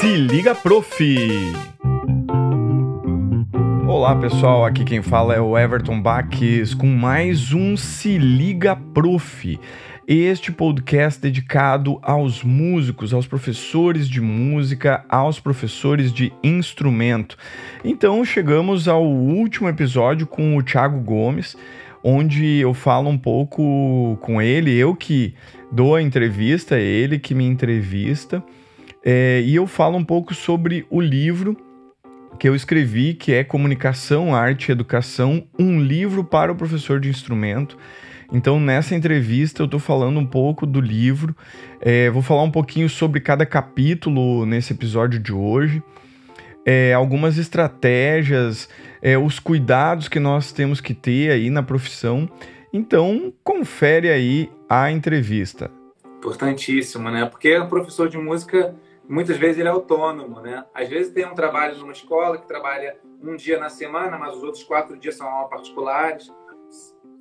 [0.00, 1.04] Se liga, prof!
[3.86, 9.60] Olá pessoal, aqui quem fala é o Everton Baques com mais um Se Liga Prof.
[10.08, 17.36] Este podcast dedicado aos músicos, aos professores de música, aos professores de instrumento.
[17.84, 21.58] Então chegamos ao último episódio com o Thiago Gomes,
[22.02, 25.34] onde eu falo um pouco com ele, eu que
[25.70, 28.42] dou a entrevista, ele que me entrevista,
[29.04, 31.56] é, e eu falo um pouco sobre o livro
[32.38, 37.08] que eu escrevi, que é Comunicação, Arte e Educação, um livro para o professor de
[37.08, 37.76] instrumento.
[38.32, 41.34] Então, nessa entrevista, eu estou falando um pouco do livro,
[41.80, 45.82] é, vou falar um pouquinho sobre cada capítulo nesse episódio de hoje,
[46.64, 48.68] é, algumas estratégias,
[49.02, 52.30] é, os cuidados que nós temos que ter aí na profissão.
[52.72, 55.70] Então, confere aí a entrevista.
[56.18, 57.26] Importantíssimo, né?
[57.26, 58.74] Porque o professor de música,
[59.10, 60.64] muitas vezes, ele é autônomo, né?
[60.72, 64.42] Às vezes tem um trabalho numa escola que trabalha um dia na semana, mas os
[64.42, 66.32] outros quatro dias são aulas particulares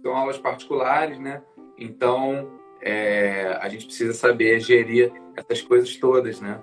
[0.01, 1.41] são aulas particulares, né?
[1.77, 6.61] Então, é, a gente precisa saber gerir essas coisas todas, né?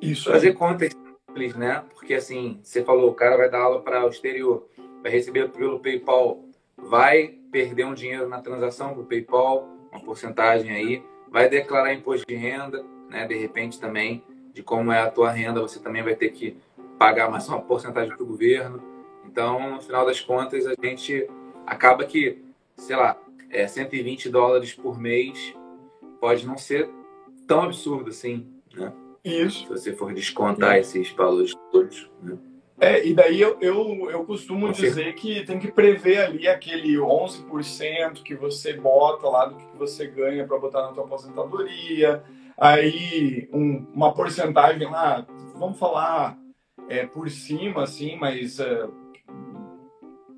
[0.00, 0.30] Isso.
[0.30, 0.54] Fazer aí.
[0.54, 0.92] contas
[1.26, 1.84] simples, né?
[1.94, 4.66] Porque, assim, você falou, o cara vai dar aula para o exterior,
[5.02, 6.44] vai receber pelo PayPal,
[6.76, 12.34] vai perder um dinheiro na transação do PayPal, uma porcentagem aí, vai declarar imposto de
[12.34, 13.26] renda, né?
[13.26, 16.56] De repente também, de como é a tua renda, você também vai ter que
[16.98, 18.82] pagar mais uma porcentagem para o governo.
[19.24, 21.28] Então, no final das contas, a gente
[21.66, 22.42] acaba que,
[22.76, 23.16] sei lá,
[23.50, 25.54] é, 120 dólares por mês
[26.20, 26.90] pode não ser
[27.46, 28.92] tão absurdo assim, né?
[29.24, 29.62] Isso.
[29.62, 30.98] Se você for descontar Isso.
[30.98, 32.36] esses valores todos, né?
[32.80, 38.22] É, e daí eu, eu, eu costumo dizer que tem que prever ali aquele 11%
[38.24, 42.22] que você bota lá do que você ganha para botar na tua aposentadoria.
[42.58, 46.38] Aí um, uma porcentagem lá, vamos falar
[46.88, 48.92] é, por cima, assim, mas uh,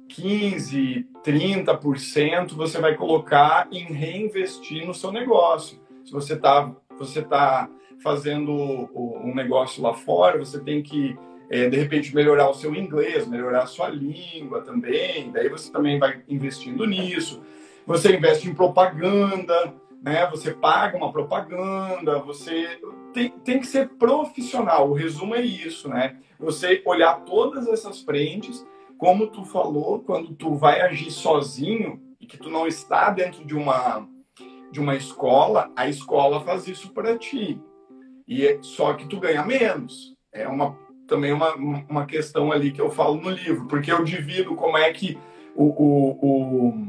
[0.09, 5.79] 15, 30% você vai colocar em reinvestir no seu negócio.
[6.05, 7.69] Se você está você tá
[8.03, 8.53] fazendo
[8.95, 11.17] um negócio lá fora, você tem que,
[11.51, 15.31] é, de repente, melhorar o seu inglês, melhorar a sua língua também.
[15.31, 17.43] Daí você também vai investindo nisso.
[17.87, 20.27] Você investe em propaganda, né?
[20.31, 22.81] Você paga uma propaganda, você
[23.13, 24.91] tem, tem que ser profissional.
[24.91, 26.17] O resumo é isso, né?
[26.39, 28.65] Você olhar todas essas frentes
[28.99, 33.55] como tu falou, quando tu vai agir sozinho e que tu não está dentro de
[33.55, 34.09] uma
[34.71, 37.59] de uma escola, a escola faz isso para ti.
[38.27, 40.15] E é, só que tu ganha menos.
[40.33, 40.77] É uma
[41.07, 44.93] também uma, uma questão ali que eu falo no livro, porque eu divido como é
[44.93, 45.17] que
[45.55, 46.89] o, o, o,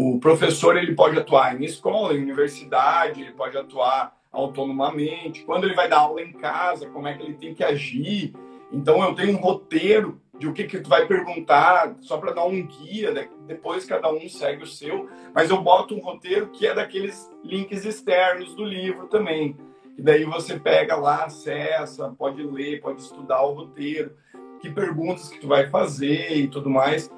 [0.00, 5.74] o professor ele pode atuar em escola, em universidade, ele pode atuar autonomamente, quando ele
[5.74, 8.32] vai dar aula em casa, como é que ele tem que agir.
[8.72, 12.46] Então eu tenho um roteiro de o que, que tu vai perguntar, só para dar
[12.46, 13.28] um guia, né?
[13.46, 17.84] depois cada um segue o seu, mas eu boto um roteiro que é daqueles links
[17.84, 19.54] externos do livro também.
[19.98, 24.16] E daí você pega lá, acessa, pode ler, pode estudar o roteiro,
[24.62, 27.10] que perguntas que tu vai fazer e tudo mais.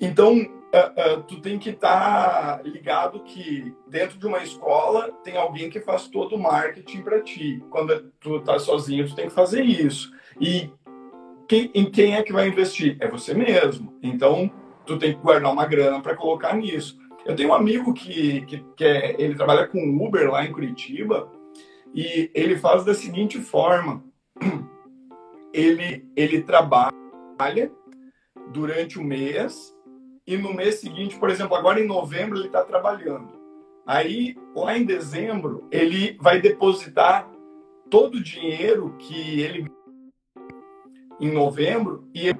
[0.00, 5.68] Então, uh, tu tem que estar tá ligado que dentro de uma escola tem alguém
[5.68, 7.62] que faz todo o marketing para ti.
[7.70, 10.10] Quando tu tá sozinho, tu tem que fazer isso.
[10.40, 10.70] E
[11.46, 12.96] quem, em quem é que vai investir?
[13.00, 13.98] É você mesmo.
[14.02, 14.50] Então,
[14.86, 16.98] tu tem que guardar uma grana para colocar nisso.
[17.24, 21.30] Eu tenho um amigo que, que, que é, ele trabalha com Uber lá em Curitiba
[21.94, 24.02] e ele faz da seguinte forma:
[25.52, 26.92] ele, ele trabalha
[28.52, 29.72] durante o mês
[30.26, 33.40] e no mês seguinte, por exemplo, agora em novembro ele está trabalhando.
[33.86, 37.28] Aí, lá em dezembro, ele vai depositar
[37.90, 39.70] todo o dinheiro que ele
[41.20, 42.30] em novembro e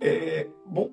[0.00, 0.90] é, bom,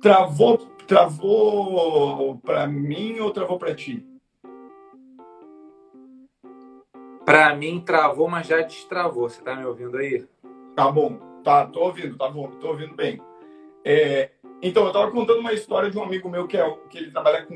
[0.00, 4.04] travou travou para mim ou travou para ti?
[7.24, 9.28] Para mim travou, mas já destravou.
[9.28, 10.26] Você tá me ouvindo aí?
[10.74, 13.20] Tá bom, tá, tô ouvindo, tá bom, tô ouvindo bem.
[13.84, 14.30] É,
[14.62, 17.46] então, eu estava contando uma história de um amigo meu que, é, que ele trabalha
[17.46, 17.54] com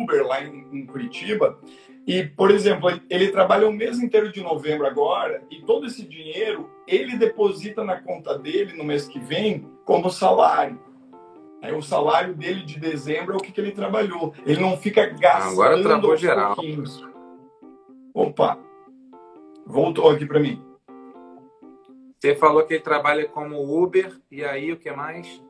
[0.00, 1.58] Uber lá em, em Curitiba
[2.06, 6.70] e, por exemplo, ele trabalha o mês inteiro de novembro agora e todo esse dinheiro
[6.86, 10.78] ele deposita na conta dele no mês que vem como salário.
[11.60, 14.34] Aí, o salário dele de dezembro é o que, que ele trabalhou.
[14.44, 16.54] Ele não fica gastando Agora travou geral.
[16.54, 17.02] Pouquinhos.
[18.12, 18.58] Opa,
[19.66, 20.62] voltou aqui para mim.
[22.24, 25.42] Você falou que ele trabalha como Uber e aí o que mais?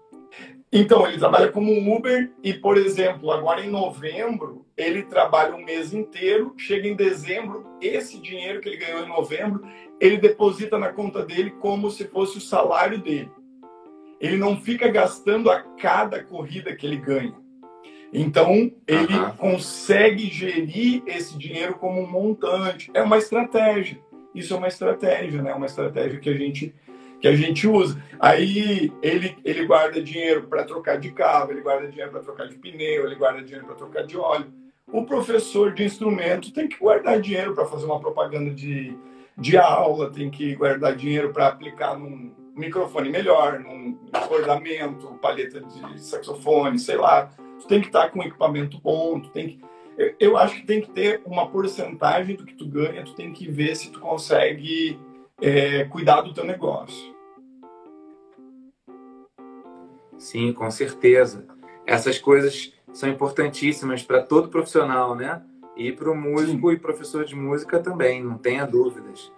[0.73, 5.94] Então, ele trabalha como Uber e, por exemplo, agora em novembro, ele trabalha um mês
[5.94, 9.65] inteiro, chega em dezembro, esse dinheiro que ele ganhou em novembro,
[10.00, 13.31] ele deposita na conta dele como se fosse o salário dele.
[14.21, 17.37] Ele não fica gastando a cada corrida que ele ganha.
[18.12, 19.31] Então, ele uhum.
[19.37, 22.91] consegue gerir esse dinheiro como um montante.
[22.94, 24.00] É uma estratégia.
[24.34, 25.54] Isso é uma estratégia, né?
[25.54, 26.75] Uma estratégia que a gente
[27.20, 27.98] que a gente usa.
[28.20, 32.56] Aí ele, ele guarda dinheiro para trocar de carro, ele guarda dinheiro para trocar de
[32.56, 34.52] pneu, ele guarda dinheiro para trocar de óleo.
[34.86, 38.94] O professor de instrumento tem que guardar dinheiro para fazer uma propaganda de,
[39.38, 46.00] de aula, tem que guardar dinheiro para aplicar num microfone melhor, num acordamento, palheta de
[46.02, 47.30] saxofone, sei lá.
[47.58, 49.60] Tu tem que estar com equipamento bom, tu tem que
[50.19, 53.50] eu acho que tem que ter uma porcentagem do que tu ganha, tu tem que
[53.50, 54.99] ver se tu consegue
[55.41, 57.14] é, cuidar do teu negócio.
[60.17, 61.46] Sim, com certeza.
[61.87, 65.43] Essas coisas são importantíssimas para todo profissional, né?
[65.76, 66.76] E para o músico Sim.
[66.76, 69.32] e professor de música também, não tenha dúvidas.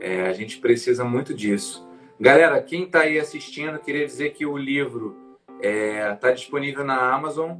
[0.00, 1.86] É, a gente precisa muito disso.
[2.18, 5.16] Galera, quem está aí assistindo, queria dizer que o livro
[5.60, 7.58] está é, tá disponível na Amazon.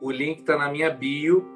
[0.00, 1.53] O link está na minha bio.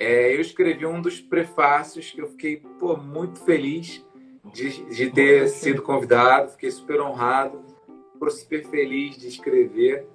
[0.00, 4.04] É, eu escrevi um dos prefácios que eu fiquei pô, muito feliz
[4.52, 6.50] de, de ter sido convidado.
[6.50, 7.62] Fiquei super honrado
[8.28, 10.06] super feliz de escrever.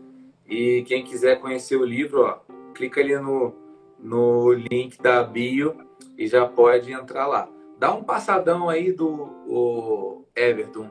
[0.48, 2.40] E quem quiser conhecer o livro, ó,
[2.76, 3.56] clica ali no,
[3.98, 5.76] no link da bio
[6.16, 7.50] e já pode entrar lá.
[7.80, 10.90] Dá um passadão aí do Everton,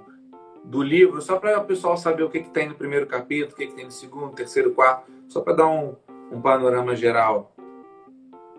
[0.65, 3.57] do livro, só para o pessoal saber o que, que tem no primeiro capítulo, o
[3.57, 5.95] que, que tem no segundo, terceiro, quarto, só para dar um,
[6.33, 7.54] um panorama geral.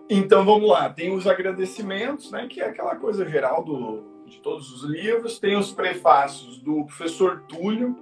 [0.08, 4.72] Então vamos lá, tem os agradecimentos, né, que é aquela coisa geral do, de todos
[4.72, 7.96] os livros, tem os prefácios do professor Túlio,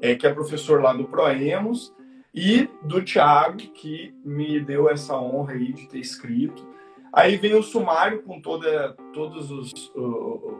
[0.00, 1.94] é, que é professor lá do Proemos,
[2.34, 6.66] e do Tiago, que me deu essa honra aí de ter escrito.
[7.12, 9.70] Aí vem o sumário com toda, todos os.
[9.94, 10.58] Uh,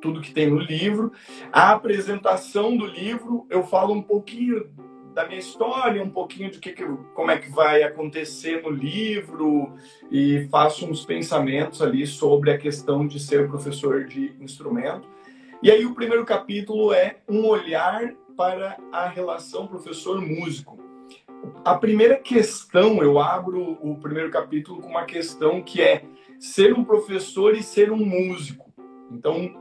[0.00, 1.12] tudo que tem no livro.
[1.52, 4.70] A apresentação do livro, eu falo um pouquinho
[5.14, 6.84] da minha história, um pouquinho de que, que,
[7.14, 9.72] como é que vai acontecer no livro
[10.10, 15.08] e faço uns pensamentos ali sobre a questão de ser professor de instrumento.
[15.62, 20.82] E aí o primeiro capítulo é um olhar para a relação professor-músico.
[21.64, 26.04] A primeira questão, eu abro o primeiro capítulo com uma questão que é
[26.40, 28.72] ser um professor e ser um músico.
[29.10, 29.54] Então,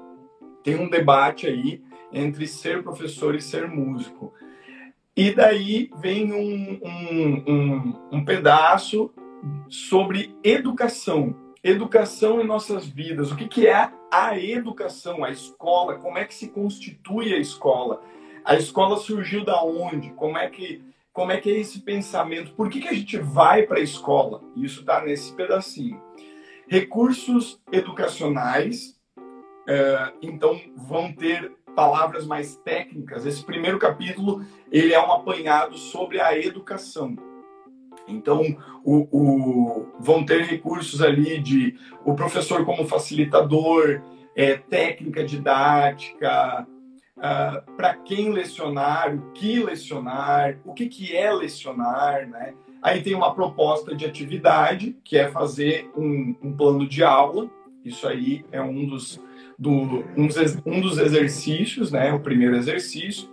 [0.64, 4.34] tem um debate aí entre ser professor e ser músico.
[5.16, 9.14] E daí vem um, um, um, um pedaço
[9.70, 11.36] sobre educação.
[11.64, 13.32] Educação em nossas vidas.
[13.32, 15.96] O que, que é a educação, a escola?
[15.96, 18.02] Como é que se constitui a escola?
[18.44, 20.10] A escola surgiu da onde?
[20.12, 20.84] Como é que
[21.14, 22.54] como é que é esse pensamento?
[22.54, 24.42] Por que, que a gente vai para a escola?
[24.56, 26.02] Isso está nesse pedacinho.
[26.68, 29.00] Recursos educacionais,
[29.68, 33.26] é, então vão ter palavras mais técnicas.
[33.26, 37.16] Esse primeiro capítulo ele é um apanhado sobre a educação.
[38.08, 38.42] Então,
[38.84, 44.02] o, o, vão ter recursos ali de o professor como facilitador,
[44.36, 46.68] é, técnica didática,
[47.18, 52.54] uh, para quem lecionar, o que lecionar, o que, que é lecionar, né?
[52.82, 57.50] Aí tem uma proposta de atividade, que é fazer um, um plano de aula.
[57.84, 59.20] Isso aí é um dos,
[59.58, 60.28] do, um,
[60.66, 62.14] um dos exercícios, né?
[62.14, 63.30] O primeiro exercício.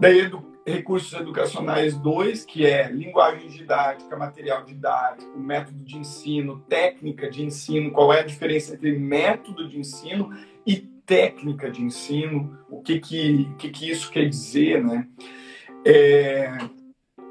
[0.00, 0.30] Daí,
[0.66, 7.92] recursos educacionais 2, que é linguagem didática, material didático, método de ensino, técnica de ensino,
[7.92, 10.30] qual é a diferença entre método de ensino
[10.66, 15.06] e técnica de ensino, o que que, que, que isso quer dizer, né?
[15.84, 16.56] É,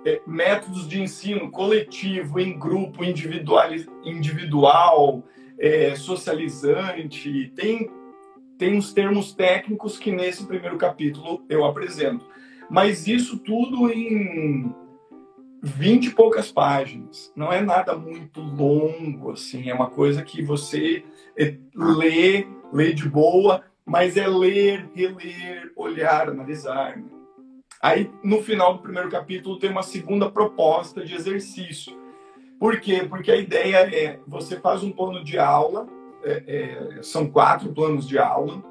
[0.05, 3.69] é, métodos de ensino coletivo, em grupo, individual,
[4.05, 5.23] individual
[5.63, 7.89] é, socializante, tem,
[8.57, 12.25] tem uns termos técnicos que nesse primeiro capítulo eu apresento.
[12.69, 14.75] Mas isso tudo em
[15.61, 17.31] vinte e poucas páginas.
[17.33, 21.05] Não é nada muito longo, assim, é uma coisa que você
[21.37, 26.97] é, lê ler de boa, mas é ler, reler, olhar, analisar.
[26.97, 27.05] Né?
[27.81, 32.02] Aí, no final do primeiro capítulo, tem uma segunda proposta de exercício.
[32.63, 33.05] Por quê?
[33.09, 35.85] Porque a ideia é, você faz um plano de aula,
[36.23, 38.63] é, é, são quatro planos de aula,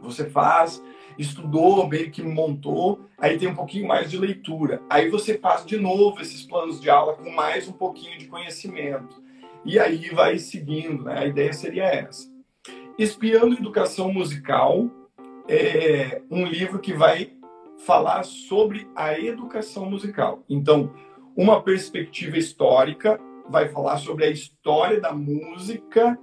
[0.00, 0.82] você faz,
[1.18, 4.80] estudou, meio que montou, aí tem um pouquinho mais de leitura.
[4.88, 9.22] Aí você faz de novo esses planos de aula com mais um pouquinho de conhecimento.
[9.62, 11.18] E aí vai seguindo, né?
[11.18, 12.26] A ideia seria essa.
[12.98, 14.88] Espiando Educação Musical
[15.46, 17.34] é um livro que vai
[17.84, 20.42] falar sobre a educação musical.
[20.48, 20.94] Então,
[21.36, 26.18] uma perspectiva histórica vai falar sobre a história da música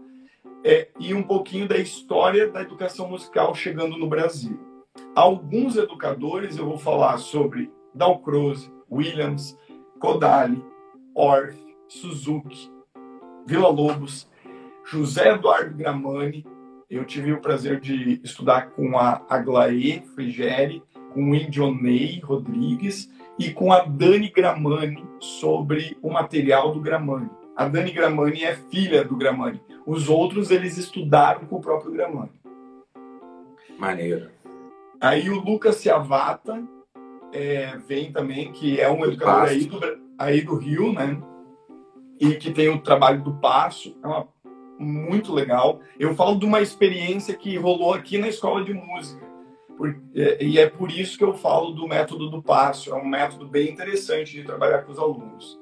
[0.63, 4.59] é, e um pouquinho da história da educação musical chegando no Brasil.
[5.15, 9.57] Alguns educadores eu vou falar sobre Dalcroze, Williams,
[9.99, 10.63] Kodali,
[11.15, 12.71] Orff, Suzuki,
[13.45, 14.27] Vila Lobos,
[14.85, 16.45] José Eduardo Gramani.
[16.89, 23.51] Eu tive o prazer de estudar com a Aglaé Frigeri, com o Indionei Rodrigues e
[23.51, 27.29] com a Dani Gramani sobre o material do Gramani.
[27.55, 29.61] A Dani Gramani é filha do Gramani.
[29.85, 32.31] Os outros eles estudaram com o próprio Gramani.
[33.77, 34.29] Maneiro.
[34.99, 36.63] Aí o Lucas Ciavata
[37.33, 39.79] é, vem também, que é um educador aí do,
[40.17, 41.19] aí do Rio, né?
[42.19, 43.97] E que tem o trabalho do Passo.
[44.03, 44.27] É uma,
[44.77, 45.79] muito legal.
[45.99, 49.30] Eu falo de uma experiência que rolou aqui na escola de música.
[50.15, 52.91] É, e é por isso que eu falo do método do Passo.
[52.91, 55.61] É um método bem interessante de trabalhar com os alunos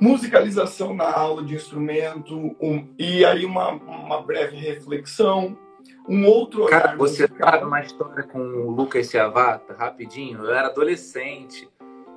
[0.00, 5.58] musicalização na aula de instrumento, um, e aí uma, uma breve reflexão.
[6.08, 7.50] Um outro Cara, você musical.
[7.50, 10.44] sabe uma história com o Lucas Ciavata, rapidinho?
[10.44, 11.68] Eu era adolescente,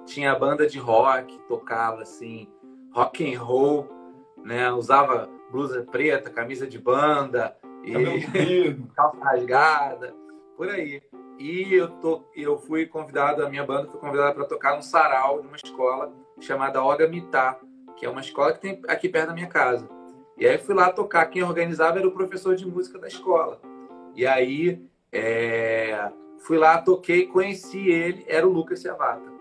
[0.06, 2.48] tinha banda de rock, tocava assim,
[2.94, 3.88] rock and roll,
[4.44, 4.72] né?
[4.72, 7.94] Usava blusa preta, camisa de banda, e
[8.96, 10.16] calça rasgada,
[10.60, 11.02] por aí.
[11.40, 12.26] E eu, to...
[12.36, 16.12] eu fui convidado, a minha banda foi convidada para tocar no sarau de uma escola
[16.42, 17.58] chamada Oga Mitá,
[17.96, 19.88] que é uma escola que tem aqui perto da minha casa.
[20.38, 21.26] E aí fui lá tocar.
[21.28, 23.62] Quem organizava era o professor de música da escola.
[24.14, 26.12] E aí é...
[26.40, 29.32] fui lá, toquei, conheci ele, era o Lucas Ciavata.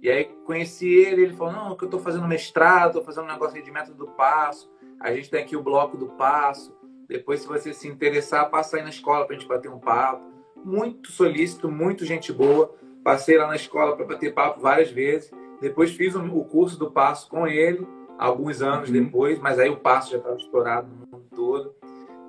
[0.00, 3.32] E aí conheci ele, ele falou, não, que eu estou fazendo mestrado, estou fazendo um
[3.32, 4.70] negócio de método do passo,
[5.00, 6.72] a gente tem aqui o bloco do passo,
[7.08, 10.37] depois se você se interessar, passa aí na escola para a gente bater um papo.
[10.64, 12.74] Muito solícito, muito gente boa.
[13.02, 15.30] Passei lá na escola para bater papo várias vezes.
[15.60, 17.86] Depois fiz o curso do passo com ele
[18.18, 19.04] alguns anos uhum.
[19.04, 21.74] depois, mas aí o passo já estava estourado no mundo todo,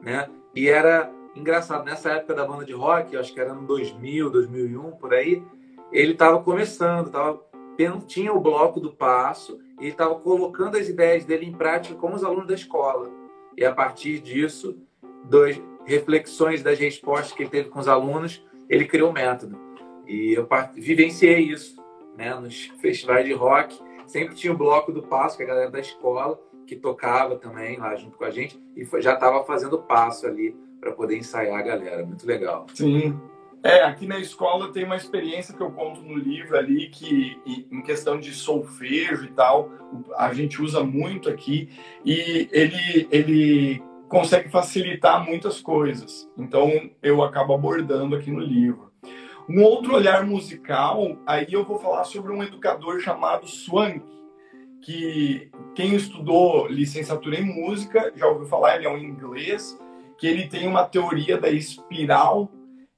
[0.04, 0.30] né?
[0.56, 4.92] E era engraçado, nessa época da banda de rock, acho que era no 2000, 2001,
[4.92, 5.44] por aí,
[5.92, 7.42] ele estava começando, tava,
[8.06, 12.14] tinha o bloco do passo, e ele estava colocando as ideias dele em prática com
[12.14, 13.10] os alunos da escola.
[13.58, 14.78] E a partir disso,
[15.24, 15.60] das
[15.90, 19.60] reflexões das respostas que ele teve com os alunos, ele criou o método.
[20.08, 21.76] E eu vivenciei isso
[22.18, 23.78] né, nos festivais de rock
[24.10, 27.78] sempre tinha o bloco do passo, que é a galera da escola, que tocava também
[27.78, 31.62] lá junto com a gente, e já estava fazendo passo ali para poder ensaiar a
[31.62, 32.06] galera.
[32.06, 32.66] Muito legal.
[32.74, 33.20] Sim.
[33.62, 37.82] É, aqui na escola tem uma experiência que eu conto no livro ali, que em
[37.82, 39.70] questão de solfejo e tal,
[40.16, 41.70] a gente usa muito aqui,
[42.06, 46.28] e ele, ele consegue facilitar muitas coisas.
[46.38, 46.70] Então
[47.02, 48.92] eu acabo abordando aqui no livro.
[49.48, 54.04] Um outro olhar musical, aí eu vou falar sobre um educador chamado Swank,
[54.82, 59.78] que quem estudou licenciatura em música já ouviu falar, ele é um inglês,
[60.18, 62.52] que ele tem uma teoria da espiral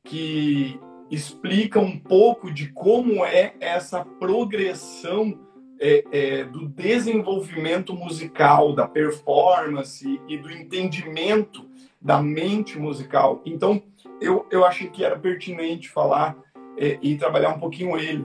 [0.04, 5.38] que explica um pouco de como é essa progressão
[5.82, 11.68] é, é, do desenvolvimento musical, da performance e do entendimento
[12.00, 13.42] da mente musical.
[13.44, 13.82] Então,
[14.22, 16.38] eu, eu achei que era pertinente falar
[16.78, 18.24] é, e trabalhar um pouquinho ele.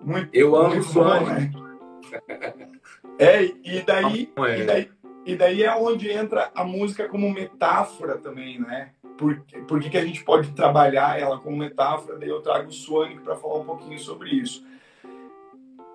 [0.00, 1.52] Muito, eu amo muito bom, né?
[3.18, 4.60] É, e daí, é.
[4.60, 4.90] e daí,
[5.26, 8.92] e daí é onde entra a música como metáfora também, né?
[9.18, 12.18] Por, por que, que a gente pode trabalhar ela como metáfora?
[12.18, 14.64] Daí eu trago o Swank para falar um pouquinho sobre isso.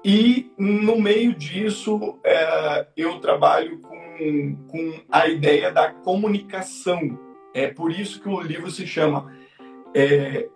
[0.07, 7.19] E no meio disso, é, eu trabalho com, com a ideia da comunicação.
[7.55, 9.35] É por isso que o livro se chama
[9.95, 10.47] é,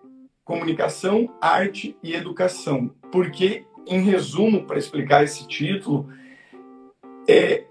[0.46, 2.94] Comunicação, Arte e Educação.
[3.12, 6.08] Porque, em resumo, para explicar esse título,
[7.28, 7.66] é,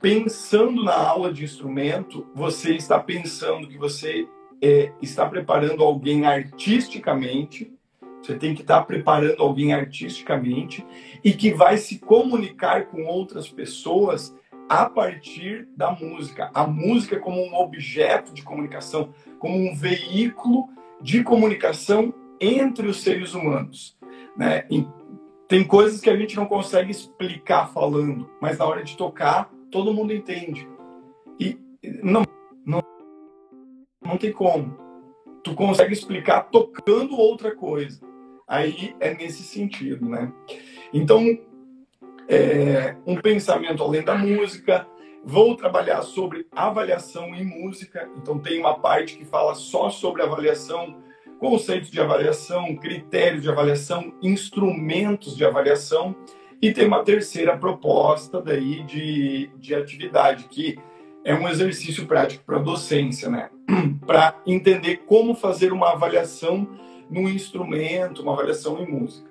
[0.00, 4.26] pensando na aula de instrumento, você está pensando que você
[4.60, 7.72] é, está preparando alguém artisticamente,
[8.28, 10.86] você tem que estar preparando alguém artisticamente
[11.24, 14.36] e que vai se comunicar com outras pessoas
[14.68, 16.50] a partir da música.
[16.52, 20.68] A música como um objeto de comunicação, como um veículo
[21.00, 23.96] de comunicação entre os seres humanos.
[24.36, 24.66] Né?
[25.48, 29.94] tem coisas que a gente não consegue explicar falando, mas na hora de tocar, todo
[29.94, 30.68] mundo entende.
[31.40, 31.58] E
[32.02, 32.22] não,
[32.64, 32.82] não,
[34.04, 34.76] não tem como.
[35.42, 38.06] Tu consegue explicar tocando outra coisa.
[38.48, 40.32] Aí é nesse sentido, né?
[40.92, 41.38] Então,
[42.28, 44.86] é, um pensamento além da música.
[45.24, 48.08] Vou trabalhar sobre avaliação em música.
[48.16, 50.96] Então, tem uma parte que fala só sobre avaliação
[51.38, 56.14] conceitos de avaliação, critérios de avaliação, instrumentos de avaliação
[56.60, 60.78] e tem uma terceira proposta daí de, de atividade que
[61.24, 63.50] é um exercício prático para docência, né?
[64.06, 66.68] para entender como fazer uma avaliação
[67.10, 69.28] no instrumento, uma avaliação em música.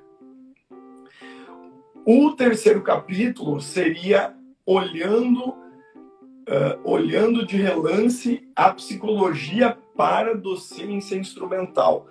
[2.05, 4.34] O terceiro capítulo seria
[4.65, 12.07] olhando, uh, olhando de relance a psicologia para docência instrumental.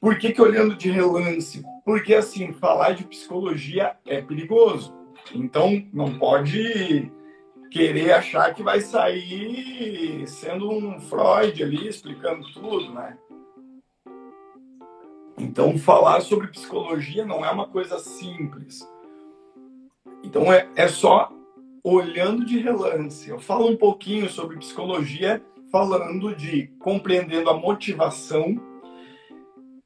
[0.00, 1.62] Por que, que olhando de relance?
[1.84, 4.94] Porque, assim, falar de psicologia é perigoso.
[5.34, 7.10] Então, não pode
[7.70, 13.16] querer achar que vai sair sendo um Freud ali, explicando tudo, né?
[15.38, 18.86] Então, falar sobre psicologia não é uma coisa simples.
[20.22, 21.32] Então, é, é só
[21.82, 23.28] olhando de relance.
[23.28, 28.60] Eu falo um pouquinho sobre psicologia, falando de compreendendo a motivação.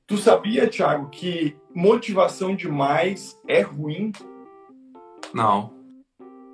[0.06, 4.12] Tu sabia, Thiago, que motivação demais é ruim?
[5.32, 5.72] Não.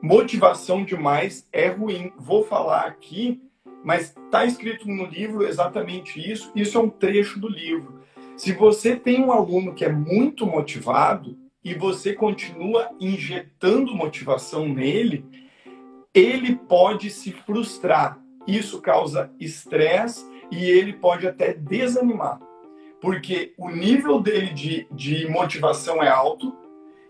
[0.01, 2.13] Motivação demais é ruim.
[2.17, 3.41] Vou falar aqui,
[3.85, 6.53] mas está escrito no livro exatamente isso.
[6.55, 8.02] Isso é um trecho do livro.
[8.37, 15.25] Se você tem um aluno que é muito motivado, e você continua injetando motivação nele,
[16.13, 18.21] ele pode se frustrar.
[18.47, 22.41] Isso causa estresse e ele pode até desanimar.
[23.01, 26.55] Porque o nível dele de, de motivação é alto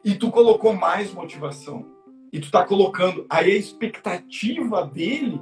[0.05, 1.87] e tu colocou mais motivação.
[2.33, 3.27] E tu tá colocando.
[3.29, 5.41] Aí a expectativa dele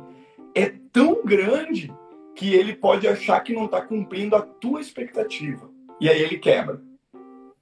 [0.54, 1.92] é tão grande
[2.34, 5.70] que ele pode achar que não está cumprindo a tua expectativa.
[6.00, 6.80] E aí ele quebra.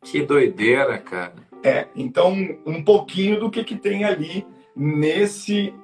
[0.02, 1.34] Que doideira, cara.
[1.62, 2.34] É, então,
[2.64, 4.46] um pouquinho do que, que tem ali
[4.76, 5.74] nesse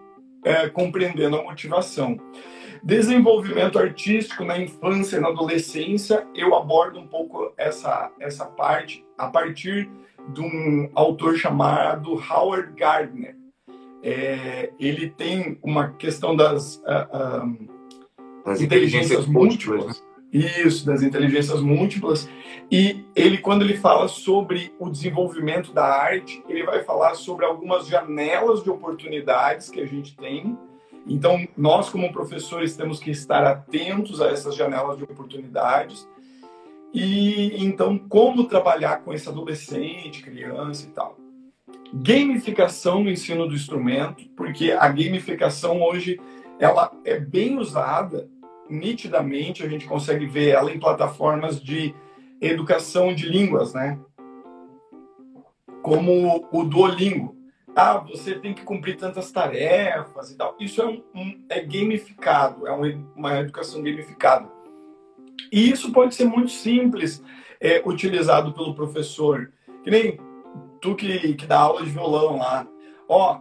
[0.44, 2.16] é, compreendendo a motivação.
[2.82, 9.26] Desenvolvimento artístico na infância e na adolescência, eu abordo um pouco essa, essa parte a
[9.28, 9.90] partir
[10.28, 13.34] de um autor chamado Howard Gardner.
[14.02, 17.73] É, ele tem uma questão das, uh, uh,
[18.44, 20.14] das inteligências, inteligências múltiplas, múltiplas né?
[20.34, 22.28] Isso, das inteligências múltiplas.
[22.68, 27.86] E ele, quando ele fala sobre o desenvolvimento da arte, ele vai falar sobre algumas
[27.86, 30.58] janelas de oportunidades que a gente tem.
[31.06, 36.08] Então, nós, como professores, temos que estar atentos a essas janelas de oportunidades.
[36.92, 41.16] E então, como trabalhar com esse adolescente, criança e tal.
[41.92, 46.20] Gamificação no ensino do instrumento, porque a gamificação hoje
[46.58, 48.28] ela é bem usada
[48.68, 51.94] nitidamente a gente consegue ver ela em plataformas de
[52.40, 53.98] educação de línguas, né?
[55.82, 57.36] Como o Duolingo.
[57.76, 60.56] Ah, você tem que cumprir tantas tarefas e tal.
[60.60, 64.48] Isso é, um, um é gamificado, é uma educação gamificada.
[65.50, 67.22] E isso pode ser muito simples,
[67.60, 69.52] é, utilizado pelo professor.
[69.82, 70.18] Que nem
[70.80, 72.66] tu que, que dá aula de violão lá.
[73.08, 73.40] Ó,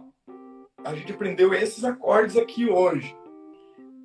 [0.84, 3.16] a gente aprendeu esses acordes aqui hoje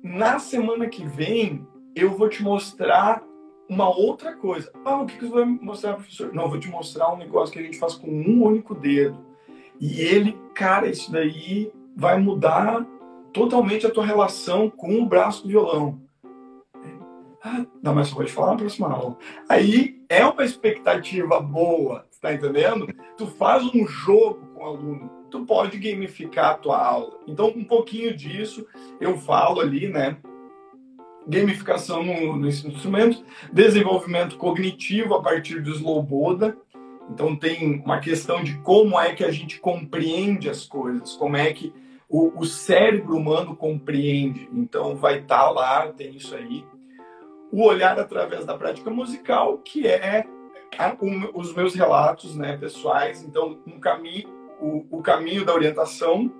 [0.02, 3.22] na semana que vem, eu vou te mostrar
[3.68, 4.70] uma outra coisa.
[4.84, 6.32] Ah, o que, que você vai mostrar, professor?
[6.32, 9.18] Não, eu vou te mostrar um negócio que a gente faz com um único dedo.
[9.78, 12.84] E ele, cara, isso daí vai mudar
[13.32, 16.00] totalmente a tua relação com o braço do violão.
[17.42, 19.16] Ah, não, mas você pode falar na próxima aula.
[19.48, 22.86] Aí é uma expectativa boa, tá entendendo?
[23.16, 27.18] Tu faz um jogo com o aluno tu pode gamificar a tua aula.
[27.26, 28.66] Então, um pouquinho disso
[29.00, 30.16] eu falo ali, né?
[31.26, 36.56] Gamificação no, no instrumento, desenvolvimento cognitivo a partir do Slow Boda.
[37.10, 41.52] Então, tem uma questão de como é que a gente compreende as coisas, como é
[41.52, 41.72] que
[42.08, 44.48] o, o cérebro humano compreende.
[44.52, 46.64] Então, vai estar tá lá, tem isso aí.
[47.52, 50.24] O olhar através da prática musical, que é
[50.78, 53.22] a, um, os meus relatos né, pessoais.
[53.22, 56.30] Então, um caminho o, o caminho da orientação,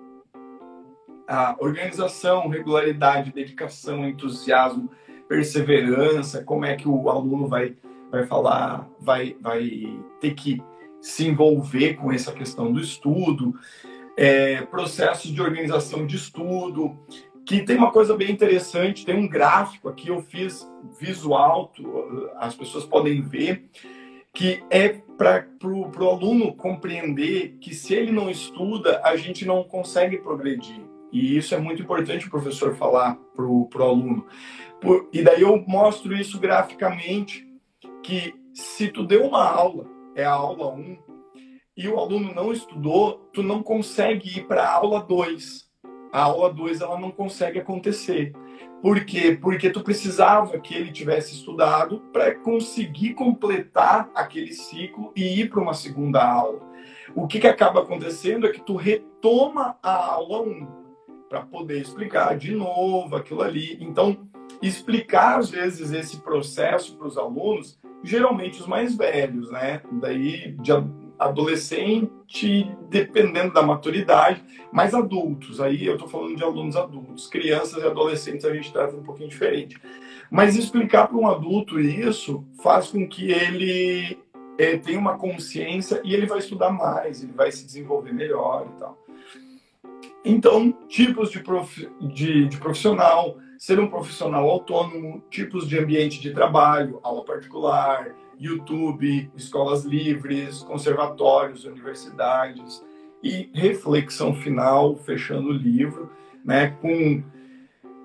[1.26, 4.90] a organização, regularidade, dedicação, entusiasmo,
[5.28, 7.76] perseverança, como é que o aluno vai,
[8.10, 9.70] vai falar, vai, vai
[10.20, 10.60] ter que
[11.00, 13.54] se envolver com essa questão do estudo,
[14.16, 16.98] é, processos de organização de estudo,
[17.46, 20.68] que tem uma coisa bem interessante, tem um gráfico aqui, eu fiz
[21.00, 21.72] visual,
[22.36, 23.68] as pessoas podem ver,
[24.32, 30.18] que é para o aluno compreender que se ele não estuda, a gente não consegue
[30.18, 30.80] progredir.
[31.12, 34.26] E isso é muito importante o professor falar para o aluno.
[34.80, 37.46] Por, e daí eu mostro isso graficamente,
[38.02, 40.98] que se tu deu uma aula, é a aula 1,
[41.76, 45.68] e o aluno não estudou, tu não consegue ir para a aula 2.
[46.12, 48.32] A aula 2 ela não consegue acontecer.
[48.82, 49.36] Por quê?
[49.40, 55.60] Porque tu precisava que ele tivesse estudado para conseguir completar aquele ciclo e ir para
[55.60, 56.60] uma segunda aula.
[57.14, 60.66] O que, que acaba acontecendo é que tu retoma a aula 1
[61.28, 63.76] para poder explicar de novo aquilo ali.
[63.80, 64.28] Então,
[64.62, 69.82] explicar às vezes esse processo para os alunos, geralmente os mais velhos, né?
[69.92, 70.72] Daí de
[71.18, 72.10] adolescente,
[72.88, 75.60] dependendo da maturidade, mas adultos.
[75.60, 79.28] Aí eu estou falando de alunos adultos, crianças e adolescentes a gente trata um pouquinho
[79.28, 79.76] diferente.
[80.30, 84.16] Mas explicar para um adulto isso faz com que ele
[84.56, 88.78] é, tenha uma consciência e ele vai estudar mais, ele vai se desenvolver melhor e
[88.78, 88.98] tal.
[90.24, 91.88] Então, tipos de, prof...
[92.00, 99.30] de, de profissional, ser um profissional autônomo, tipos de ambiente de trabalho, aula particular, YouTube,
[99.36, 102.82] escolas livres, conservatórios, universidades
[103.22, 106.10] e reflexão final, fechando o livro,
[106.42, 107.22] né, com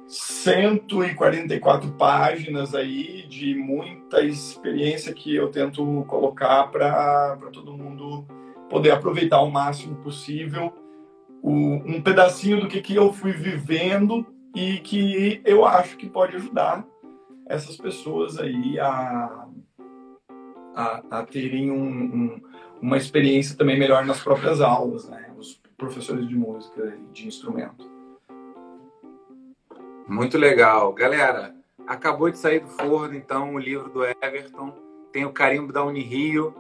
[0.10, 8.26] 144 páginas aí de muita experiência que eu tento colocar para todo mundo
[8.70, 10.74] poder aproveitar o máximo possível
[11.42, 16.38] o, um pedacinho do que, que eu fui vivendo e que eu acho que pode
[16.38, 16.88] ajudar
[17.46, 19.48] essas pessoas aí a,
[20.74, 22.42] a, a terem um, um,
[22.82, 25.30] uma experiência também melhor nas próprias aulas, né?
[25.38, 27.92] Os professores de música e de instrumento.
[30.08, 30.94] Muito legal.
[30.94, 31.54] Galera,
[31.86, 34.74] acabou de sair do forno, então, o livro do Everton.
[35.12, 36.56] Tem o carimbo da Unirio,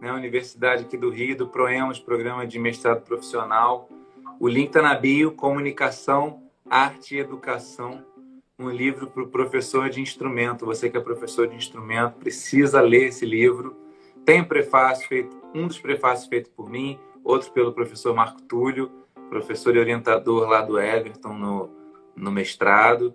[0.00, 3.88] né, Universidade aqui do Rio, do ProEMOS, Programa de Mestrado Profissional.
[4.38, 6.41] O link está na bio, Comunicação
[6.72, 8.02] Arte e Educação,
[8.58, 10.64] um livro para o professor de instrumento.
[10.64, 13.76] Você que é professor de instrumento precisa ler esse livro.
[14.24, 18.90] Tem um prefácio feito, um dos prefácios feito por mim, outro pelo professor Marco Túlio,
[19.28, 21.68] professor e orientador lá do Everton no,
[22.16, 23.14] no mestrado.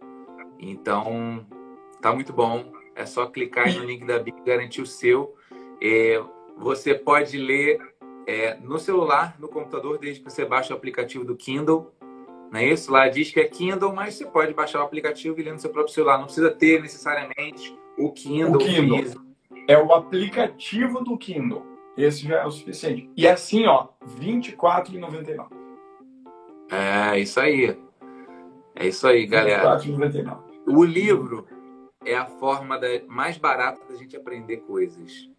[0.60, 1.43] Então,
[2.00, 2.72] tá muito bom.
[2.93, 5.36] É só clicar no link da Bíblia e garantir o seu.
[5.82, 6.24] É,
[6.56, 7.80] você pode ler
[8.28, 11.91] é, no celular, no computador, desde que você baixe o aplicativo do Kindle
[12.52, 12.92] não é isso?
[12.92, 15.70] Lá diz que é Kindle, mas você pode baixar o aplicativo e ler no seu
[15.70, 16.18] próprio celular.
[16.18, 18.56] Não precisa ter necessariamente o Kindle.
[18.56, 19.28] O Kindle.
[19.68, 21.66] É o aplicativo do Kindle.
[21.98, 23.10] Esse já é o suficiente.
[23.18, 25.48] E assim, ó, R$ 24,99.
[26.70, 27.78] É, isso aí.
[28.76, 29.78] É isso aí, galera.
[29.78, 30.38] R$ 24,99.
[30.68, 31.48] O livro
[32.06, 35.30] é a forma da, mais barata da gente aprender coisas.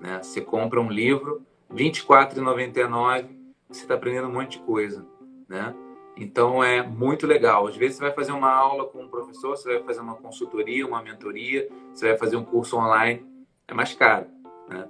[0.00, 0.20] Né?
[0.22, 3.28] Você compra um livro, R$ 24,99,
[3.68, 5.06] você está aprendendo um monte de coisa.
[5.48, 5.74] Né?
[6.16, 7.66] Então é muito legal.
[7.66, 10.86] Às vezes você vai fazer uma aula com um professor, você vai fazer uma consultoria,
[10.86, 13.24] uma mentoria, você vai fazer um curso online,
[13.68, 14.26] é mais caro,
[14.68, 14.88] né?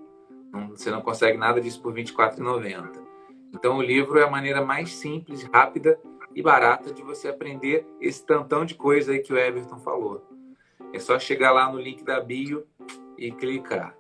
[0.53, 3.05] Não, você não consegue nada disso por R$ 24,90.
[3.53, 5.99] Então o livro é a maneira mais simples, rápida
[6.35, 10.25] e barata de você aprender esse tantão de coisa aí que o Everton falou.
[10.93, 12.65] É só chegar lá no link da bio
[13.19, 13.97] e clicar.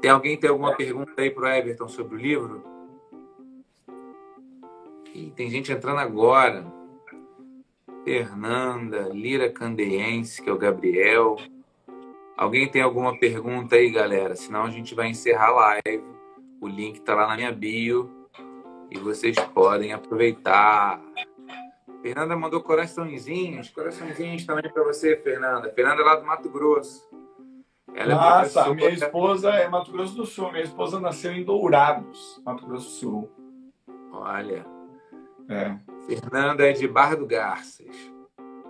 [0.00, 2.73] Tem alguém tem alguma pergunta aí para o Everton sobre o livro?
[5.14, 6.66] Ih, tem gente entrando agora.
[8.04, 11.36] Fernanda, Lira Candeense, que é o Gabriel.
[12.36, 14.34] Alguém tem alguma pergunta aí, galera?
[14.34, 16.04] Senão a gente vai encerrar a live.
[16.60, 18.10] O link está lá na minha bio
[18.90, 21.00] e vocês podem aproveitar.
[22.02, 25.72] Fernanda mandou coraçõezinhos, coraçõezinhos também para você, Fernanda.
[25.72, 27.08] Fernanda é lá do Mato Grosso.
[27.94, 30.50] Ela é Nossa, minha esposa é Mato Grosso do Sul.
[30.50, 33.30] Minha esposa nasceu em Dourados, Mato Grosso do Sul.
[34.12, 34.73] Olha,
[35.48, 35.76] é.
[36.06, 38.14] Fernanda é de Barra do Garças.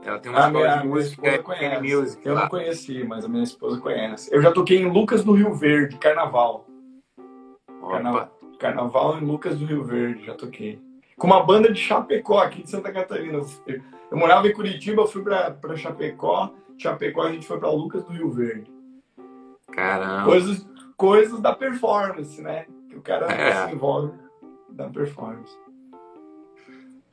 [0.04, 1.96] Ela tem uma escola de música conhece.
[1.96, 2.26] Music.
[2.26, 2.42] Eu lá.
[2.42, 4.34] não conheci, mas a minha esposa conhece.
[4.34, 6.66] Eu já toquei em Lucas do Rio Verde, Carnaval.
[7.88, 10.80] Carnaval, Carnaval em Lucas do Rio Verde, já toquei.
[11.16, 13.38] Com uma banda de Chapecó, aqui de Santa Catarina.
[13.66, 16.52] Eu, eu morava em Curitiba, fui para Chapecó.
[16.76, 18.70] Chapecó a gente foi para Lucas do Rio Verde.
[19.72, 20.24] Caramba.
[20.24, 22.66] Coisas, coisas da performance, né?
[22.90, 23.66] Que o cara é.
[23.66, 24.12] se envolve
[24.68, 25.56] da performance.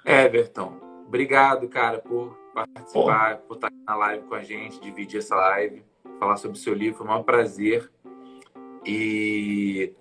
[0.06, 5.84] Everton, obrigado, cara, por participar, por estar na live com a gente, dividir essa live,
[6.20, 6.98] falar sobre o seu livro.
[6.98, 7.90] Foi um maior prazer.
[8.86, 9.94] E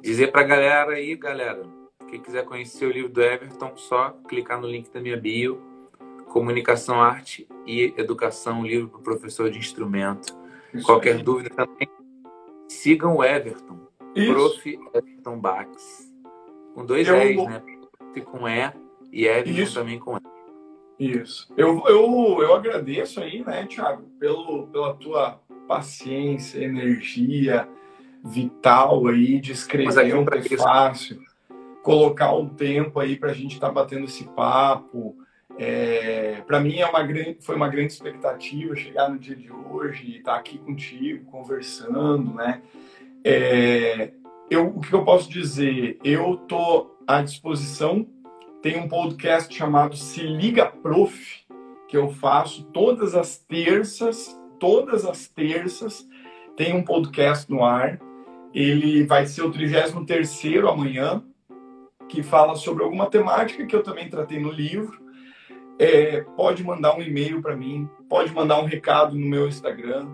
[0.00, 1.62] dizer para a galera aí, galera,
[2.08, 5.60] quem quiser conhecer o livro do Everton, só clicar no link da minha bio.
[6.28, 10.36] Comunicação, Arte e Educação, livro para professor de instrumento.
[10.74, 11.22] Isso Qualquer aí.
[11.22, 11.88] dúvida também,
[12.68, 13.78] sigam o Everton.
[14.14, 14.32] Isso.
[14.32, 14.80] Prof.
[14.94, 16.12] Everton Bax.
[16.74, 17.16] Com dois Eu...
[17.16, 17.62] E's, né?
[18.12, 18.20] Prof.
[18.22, 19.74] com E e Everton Isso.
[19.74, 20.22] também com ela.
[20.98, 21.52] Isso.
[21.56, 27.68] Eu, eu, eu agradeço aí, né, Thiago, pelo, pela tua paciência, energia
[28.24, 31.20] vital aí de escrever um prefácio,
[31.82, 35.16] colocar um tempo aí para a gente estar tá batendo esse papo.
[35.58, 40.06] É, para mim é uma grande, foi uma grande expectativa chegar no dia de hoje
[40.06, 42.62] e estar aqui contigo, conversando, né?
[43.24, 44.12] É,
[44.50, 45.98] eu, o que eu posso dizer?
[46.04, 48.06] Eu tô à disposição.
[48.62, 51.44] Tem um podcast chamado Se Liga Prof,
[51.88, 56.06] que eu faço todas as terças, todas as terças,
[56.56, 58.00] tem um podcast no ar.
[58.52, 61.22] Ele vai ser o 33 amanhã,
[62.08, 65.06] que fala sobre alguma temática que eu também tratei no livro
[65.78, 70.06] é, pode mandar um e-mail para mim, pode mandar um recado no meu Instagram.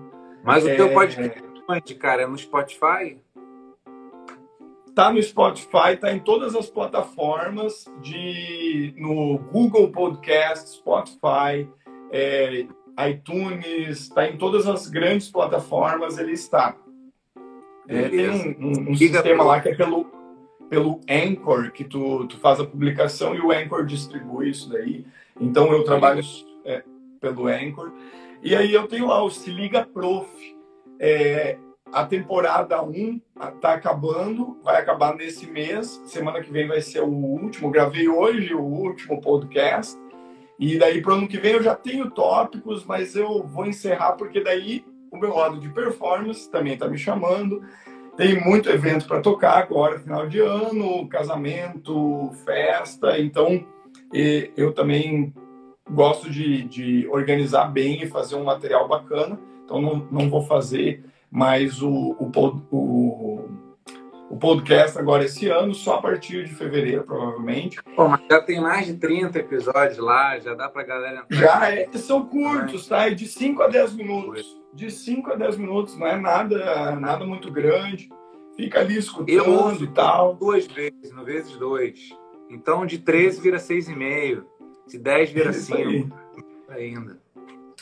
[0.43, 2.23] Mas o é, teu podcast é onde, cara?
[2.23, 3.19] É no Spotify?
[4.95, 11.67] Tá no Spotify, tá em todas as plataformas de no Google Podcast, Spotify,
[12.11, 12.67] é,
[13.09, 16.77] iTunes, tá em todas as grandes plataformas, ele está.
[17.89, 20.07] É, tem um, um, um sistema lá que é pelo,
[20.69, 25.07] pelo Anchor, que tu, tu faz a publicação e o Anchor distribui isso daí.
[25.41, 26.23] Então eu trabalho
[26.65, 26.83] é,
[27.21, 27.93] pelo Anchor.
[28.43, 30.29] E aí eu tenho lá o Se Liga Prof.
[30.99, 31.59] É,
[31.93, 33.21] a temporada 1
[33.55, 36.01] está acabando, vai acabar nesse mês.
[36.07, 37.71] Semana que vem vai ser o último.
[37.71, 40.01] Gravei hoje o último podcast.
[40.59, 44.13] E daí para o ano que vem eu já tenho tópicos, mas eu vou encerrar
[44.13, 47.63] porque daí o meu lado de performance também está me chamando.
[48.17, 53.19] Tem muito evento para tocar agora, final de ano, casamento, festa.
[53.19, 53.67] Então
[54.57, 55.35] eu também
[55.91, 61.05] gosto de, de organizar bem e fazer um material bacana, então não, não vou fazer
[61.33, 62.31] mais o, o,
[62.71, 63.49] o,
[64.29, 67.83] o podcast agora esse ano, só a partir de fevereiro, provavelmente.
[67.97, 71.39] Pô, mas já tem mais de 30 episódios lá, já dá pra galera entrar.
[71.39, 73.07] Já é, são curtos, tá?
[73.07, 74.61] É de 5 a 10 minutos.
[74.75, 78.11] De 5 a 10 minutos, não é nada, nada muito grande.
[78.55, 80.35] Fica ali escutando e tal.
[80.35, 82.11] Duas vezes, no vezes dois.
[82.51, 84.45] Então, de 13 vira 6,5.
[84.87, 86.15] De 10 vira 5.
[86.69, 87.22] Ainda.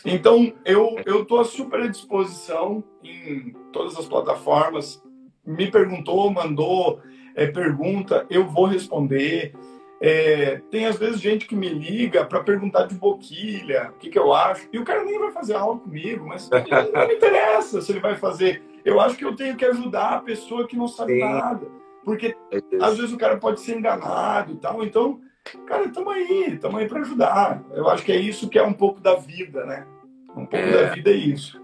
[0.05, 5.03] Então, eu eu tô super à disposição em todas as plataformas.
[5.45, 7.01] Me perguntou, mandou
[7.35, 9.55] é, pergunta, eu vou responder.
[10.03, 14.19] É, tem às vezes gente que me liga para perguntar de boquilha, o que, que
[14.19, 16.49] eu acho, e o cara nem vai fazer aula comigo, mas
[16.93, 18.63] não me interessa se ele vai fazer.
[18.83, 21.21] Eu acho que eu tenho que ajudar a pessoa que não sabe Sim.
[21.21, 21.67] nada.
[22.03, 24.83] Porque é às vezes o cara pode ser enganado e tal.
[24.83, 25.21] Então,
[25.67, 27.63] cara, estamos aí, estamos aí para ajudar.
[27.73, 29.87] Eu acho que é isso que é um pouco da vida, né?
[30.31, 30.87] Um pouco é.
[30.87, 31.61] da vida é isso.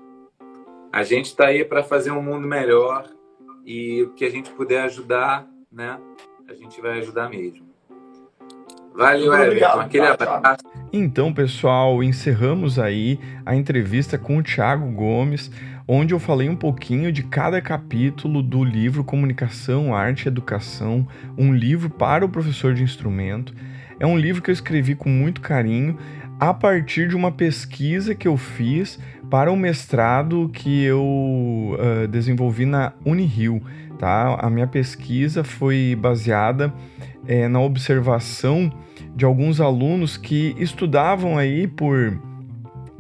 [0.93, 3.07] A gente está aí para fazer um mundo melhor
[3.65, 5.99] e o que a gente puder ajudar, né?
[6.49, 7.67] A gente vai ajudar mesmo.
[8.95, 9.47] Valeu, Everton.
[9.47, 10.65] Obrigado, Aquele abraço.
[10.93, 15.51] Então, pessoal, encerramos aí a entrevista com o Thiago Gomes
[15.89, 21.07] onde eu falei um pouquinho de cada capítulo do livro Comunicação, Arte e Educação,
[21.39, 23.55] um livro para o professor de instrumento.
[23.99, 25.97] É um livro que eu escrevi com muito carinho
[26.39, 28.99] a partir de uma pesquisa que eu fiz
[29.31, 33.63] para o mestrado que eu uh, desenvolvi na Unirio.
[33.99, 34.37] Tá?
[34.39, 36.73] A minha pesquisa foi baseada
[37.27, 38.71] é, na observação
[39.15, 42.19] de alguns alunos que estudavam aí por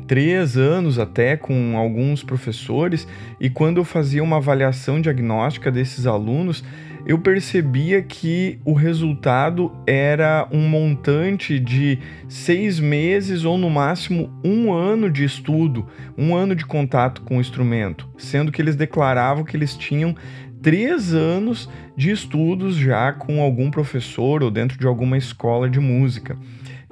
[0.06, 3.06] três anos até com alguns professores,
[3.40, 6.64] e quando eu fazia uma avaliação diagnóstica desses alunos,
[7.06, 14.72] eu percebia que o resultado era um montante de seis meses ou no máximo um
[14.72, 15.86] ano de estudo,
[16.18, 20.16] um ano de contato com o instrumento, sendo que eles declaravam que eles tinham
[20.60, 26.36] três anos de estudos já com algum professor ou dentro de alguma escola de música.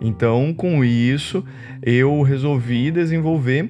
[0.00, 1.44] Então, com isso,
[1.82, 3.68] eu resolvi desenvolver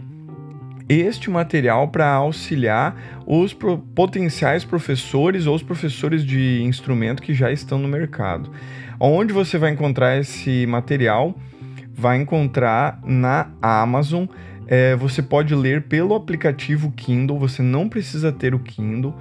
[0.88, 3.56] este material para auxiliar os
[3.94, 8.50] potenciais professores ou os professores de instrumento que já estão no mercado.
[9.00, 11.34] Onde você vai encontrar esse material?
[11.92, 14.26] Vai encontrar na Amazon.
[14.66, 19.14] É, você pode ler pelo aplicativo Kindle, você não precisa ter o Kindle.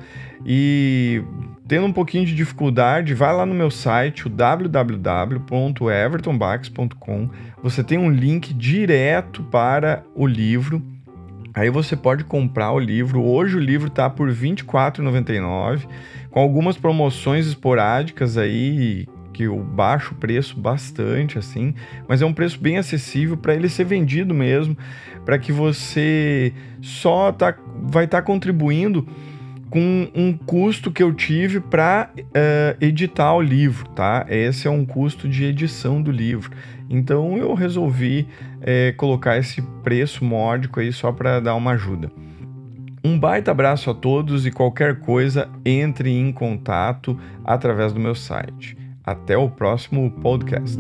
[0.46, 1.24] E
[1.68, 7.30] tendo um pouquinho de dificuldade, vai lá no meu site, o www.evertonbax.com.
[7.62, 10.82] Você tem um link direto para o livro.
[11.54, 13.22] Aí você pode comprar o livro.
[13.24, 15.88] Hoje o livro está por R$ 24,99,
[16.32, 21.74] com algumas promoções esporádicas aí que eu baixo o preço bastante assim,
[22.08, 24.78] mas é um preço bem acessível para ele ser vendido mesmo,
[25.26, 29.08] para que você só tá, vai estar tá contribuindo
[29.72, 34.24] com um custo que eu tive para uh, eh, editar o livro, tá?
[34.30, 36.52] Esse é um custo de edição do livro.
[36.88, 38.28] Então eu resolvi
[38.64, 42.12] uh, colocar esse preço módico aí só para dar uma ajuda.
[43.06, 48.78] Um baita abraço a todos e qualquer coisa entre em contato através do meu site.
[49.04, 50.80] Até o próximo podcast.